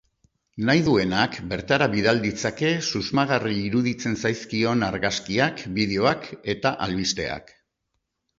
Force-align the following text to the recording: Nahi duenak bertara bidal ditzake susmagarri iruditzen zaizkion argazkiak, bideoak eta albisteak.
Nahi 0.67 0.79
duenak 0.85 1.35
bertara 1.51 1.87
bidal 1.91 2.21
ditzake 2.23 2.71
susmagarri 2.87 3.53
iruditzen 3.67 4.17
zaizkion 4.23 4.87
argazkiak, 4.89 5.63
bideoak 5.77 6.27
eta 6.57 6.75
albisteak. 6.89 7.55